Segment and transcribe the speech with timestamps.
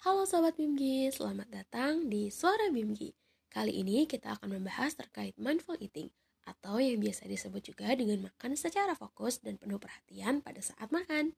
[0.00, 3.12] Halo Sobat Bimgi, selamat datang di Suara Bimgi.
[3.52, 6.08] Kali ini kita akan membahas terkait mindful eating
[6.48, 11.36] atau yang biasa disebut juga dengan makan secara fokus dan penuh perhatian pada saat makan.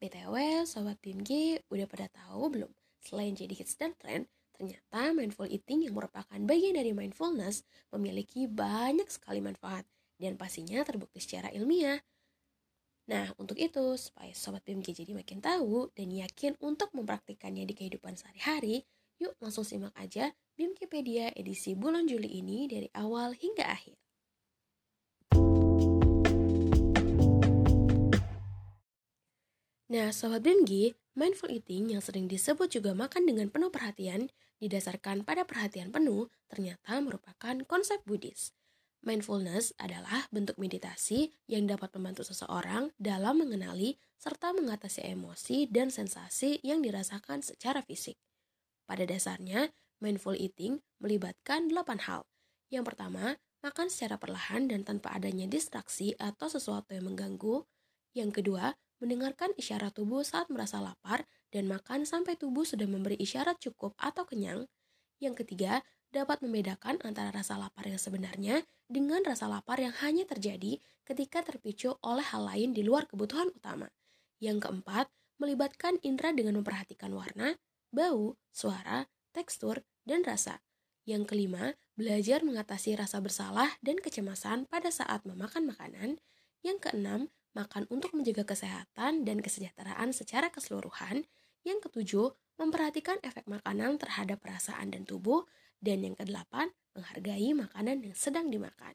[0.00, 2.72] BTW, Sobat Bimgi udah pada tahu belum?
[3.04, 9.12] Selain jadi hits dan trend, ternyata mindful eating yang merupakan bagian dari mindfulness memiliki banyak
[9.12, 9.84] sekali manfaat
[10.16, 12.00] dan pastinya terbukti secara ilmiah.
[13.10, 18.14] Nah, untuk itu, supaya Sobat BMG jadi makin tahu dan yakin untuk mempraktikannya di kehidupan
[18.14, 18.86] sehari-hari,
[19.18, 23.98] yuk langsung simak aja BMKpedia edisi bulan Juli ini dari awal hingga akhir.
[29.90, 34.30] Nah, Sobat BMG, mindful eating yang sering disebut juga makan dengan penuh perhatian,
[34.62, 38.54] didasarkan pada perhatian penuh, ternyata merupakan konsep Buddhis.
[39.00, 46.60] Mindfulness adalah bentuk meditasi yang dapat membantu seseorang dalam mengenali serta mengatasi emosi dan sensasi
[46.60, 48.20] yang dirasakan secara fisik.
[48.84, 49.72] Pada dasarnya,
[50.04, 52.20] mindful eating melibatkan delapan hal.
[52.68, 57.64] Yang pertama, makan secara perlahan dan tanpa adanya distraksi atau sesuatu yang mengganggu.
[58.12, 63.56] Yang kedua, mendengarkan isyarat tubuh saat merasa lapar dan makan sampai tubuh sudah memberi isyarat
[63.56, 64.68] cukup atau kenyang.
[65.24, 70.78] Yang ketiga, dapat membedakan antara rasa lapar yang sebenarnya dengan rasa lapar yang hanya terjadi
[71.06, 73.90] ketika terpicu oleh hal lain di luar kebutuhan utama.
[74.42, 75.06] Yang keempat,
[75.40, 77.56] melibatkan indera dengan memperhatikan warna,
[77.90, 80.60] bau, suara, tekstur, dan rasa.
[81.08, 86.20] Yang kelima, belajar mengatasi rasa bersalah dan kecemasan pada saat memakan makanan.
[86.60, 87.20] Yang keenam,
[87.56, 91.24] makan untuk menjaga kesehatan dan kesejahteraan secara keseluruhan.
[91.66, 95.48] Yang ketujuh, memperhatikan efek makanan terhadap perasaan dan tubuh.
[95.80, 98.92] Dan yang kedelapan, menghargai makanan yang sedang dimakan.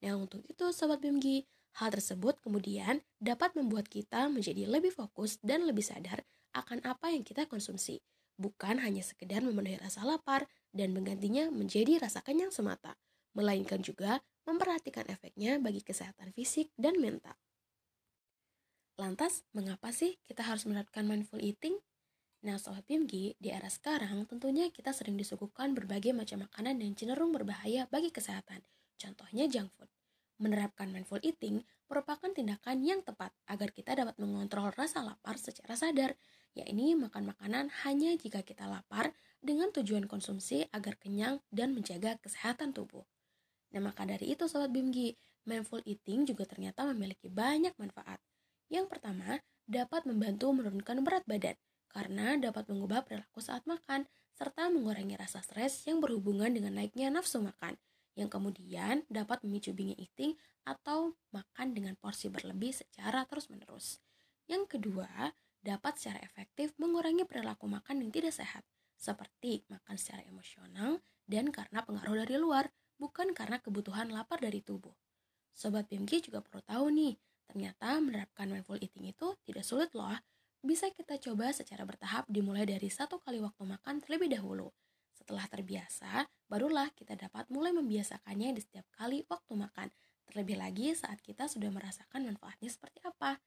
[0.00, 1.44] Nah, untuk itu Sobat BMG,
[1.82, 6.24] hal tersebut kemudian dapat membuat kita menjadi lebih fokus dan lebih sadar
[6.56, 8.02] akan apa yang kita konsumsi.
[8.40, 12.96] Bukan hanya sekedar memenuhi rasa lapar dan menggantinya menjadi rasa kenyang semata,
[13.36, 17.36] melainkan juga memperhatikan efeknya bagi kesehatan fisik dan mental.
[18.96, 21.76] Lantas, mengapa sih kita harus menerapkan mindful eating?
[22.40, 27.36] Nah, Sobat BMG, di era sekarang tentunya kita sering disuguhkan berbagai macam makanan yang cenderung
[27.36, 28.64] berbahaya bagi kesehatan.
[28.96, 29.92] Contohnya junk food.
[30.40, 36.16] Menerapkan mindful eating merupakan tindakan yang tepat agar kita dapat mengontrol rasa lapar secara sadar,
[36.56, 39.12] yakni makan makanan hanya jika kita lapar
[39.44, 43.04] dengan tujuan konsumsi agar kenyang dan menjaga kesehatan tubuh.
[43.76, 45.12] Nah, maka dari itu Sobat BMG,
[45.44, 48.16] mindful eating juga ternyata memiliki banyak manfaat.
[48.72, 54.06] Yang pertama, dapat membantu menurunkan berat badan karena dapat mengubah perilaku saat makan
[54.38, 57.76] serta mengurangi rasa stres yang berhubungan dengan naiknya nafsu makan
[58.16, 63.98] yang kemudian dapat memicu binge eating atau makan dengan porsi berlebih secara terus-menerus.
[64.50, 68.64] Yang kedua, dapat secara efektif mengurangi perilaku makan yang tidak sehat,
[68.96, 72.68] seperti makan secara emosional dan karena pengaruh dari luar,
[72.98, 74.92] bukan karena kebutuhan lapar dari tubuh.
[75.54, 77.14] Sobat BMG juga perlu tahu nih,
[77.46, 80.16] ternyata menerapkan mindful eating itu tidak sulit loh,
[80.60, 84.68] bisa kita coba secara bertahap dimulai dari satu kali waktu makan terlebih dahulu.
[85.16, 89.88] Setelah terbiasa, barulah kita dapat mulai membiasakannya di setiap kali waktu makan.
[90.28, 93.40] Terlebih lagi saat kita sudah merasakan manfaatnya seperti apa.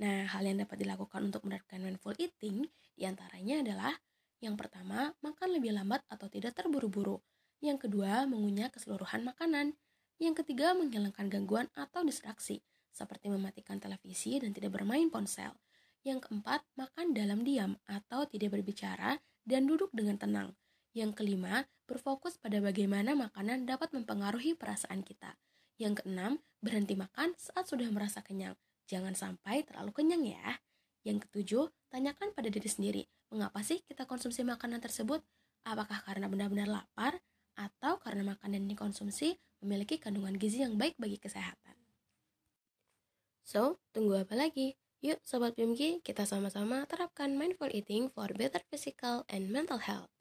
[0.00, 2.64] Nah, hal yang dapat dilakukan untuk menerapkan mindful eating
[2.96, 3.92] di antaranya adalah
[4.40, 7.20] yang pertama, makan lebih lambat atau tidak terburu-buru.
[7.60, 9.76] Yang kedua, mengunyah keseluruhan makanan.
[10.16, 15.52] Yang ketiga, menghilangkan gangguan atau distraksi, seperti mematikan televisi dan tidak bermain ponsel.
[16.00, 20.48] Yang keempat, makan dalam diam atau tidak berbicara dan duduk dengan tenang.
[20.96, 25.36] Yang kelima, berfokus pada bagaimana makanan dapat mempengaruhi perasaan kita.
[25.76, 26.32] Yang keenam,
[26.64, 28.56] berhenti makan saat sudah merasa kenyang.
[28.88, 30.58] Jangan sampai terlalu kenyang ya.
[31.04, 35.20] Yang ketujuh, tanyakan pada diri sendiri, mengapa sih kita konsumsi makanan tersebut?
[35.68, 37.20] Apakah karena benar-benar lapar
[37.60, 41.76] atau karena makanan yang dikonsumsi memiliki kandungan gizi yang baik bagi kesehatan?
[43.44, 44.79] So, tunggu apa lagi?
[45.00, 50.12] Yuk Sobat BMG, kita sama-sama terapkan mindful eating for better physical and mental health.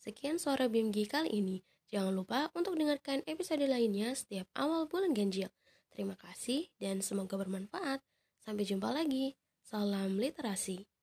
[0.00, 1.60] Sekian suara BMG kali ini.
[1.92, 5.52] Jangan lupa untuk dengarkan episode lainnya setiap awal bulan ganjil.
[5.92, 8.00] Terima kasih dan semoga bermanfaat.
[8.40, 9.36] Sampai jumpa lagi.
[9.60, 10.93] Salam literasi.